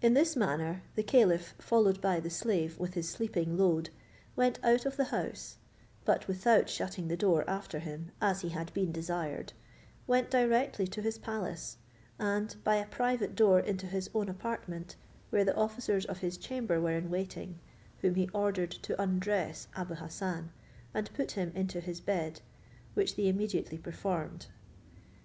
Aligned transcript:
In 0.00 0.14
this 0.14 0.36
manner 0.36 0.82
the 0.94 1.02
caliph, 1.02 1.52
followed 1.58 2.00
by 2.00 2.20
the 2.20 2.30
slave 2.30 2.78
with 2.78 2.94
his 2.94 3.08
sleeping 3.08 3.56
load, 3.58 3.90
went 4.36 4.60
out 4.62 4.86
of 4.86 4.96
the 4.96 5.06
house, 5.06 5.56
but 6.04 6.28
without 6.28 6.70
shutting 6.70 7.08
the 7.08 7.16
door 7.16 7.42
after 7.50 7.80
him 7.80 8.12
as 8.22 8.42
he 8.42 8.50
had 8.50 8.72
been 8.72 8.92
desired, 8.92 9.52
went 10.06 10.30
directly 10.30 10.86
to 10.86 11.02
his 11.02 11.18
palace, 11.18 11.76
and 12.20 12.54
by 12.62 12.76
a 12.76 12.86
private 12.86 13.34
door 13.34 13.58
into 13.58 13.86
his 13.86 14.08
own 14.14 14.28
apartment, 14.28 14.94
where 15.30 15.44
the 15.44 15.56
officers 15.56 16.04
of 16.04 16.18
his 16.18 16.36
chamber 16.38 16.80
were 16.80 16.94
in 16.96 17.10
waiting, 17.10 17.58
whom 18.02 18.14
he 18.14 18.28
ordered 18.32 18.70
to 18.70 19.02
undress 19.02 19.66
Abou 19.74 19.94
Hassan, 19.94 20.52
and 20.94 21.12
put 21.14 21.32
him 21.32 21.50
into 21.56 21.80
his 21.80 22.00
bed, 22.00 22.42
which 22.94 23.16
they 23.16 23.26
immediately 23.26 23.78
performed. 23.78 24.46